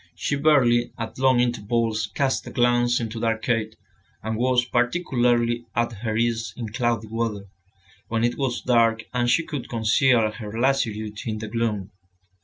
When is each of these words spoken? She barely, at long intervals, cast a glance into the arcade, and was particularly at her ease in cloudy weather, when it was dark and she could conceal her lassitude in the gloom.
She 0.15 0.35
barely, 0.35 0.91
at 0.97 1.19
long 1.19 1.39
intervals, 1.39 2.07
cast 2.15 2.47
a 2.47 2.49
glance 2.49 2.99
into 2.99 3.19
the 3.19 3.27
arcade, 3.27 3.75
and 4.23 4.35
was 4.35 4.65
particularly 4.65 5.67
at 5.75 5.91
her 6.01 6.17
ease 6.17 6.55
in 6.57 6.69
cloudy 6.73 7.05
weather, 7.07 7.45
when 8.07 8.23
it 8.23 8.35
was 8.35 8.61
dark 8.63 9.03
and 9.13 9.29
she 9.29 9.45
could 9.45 9.69
conceal 9.69 10.31
her 10.31 10.59
lassitude 10.59 11.19
in 11.27 11.37
the 11.37 11.47
gloom. 11.47 11.91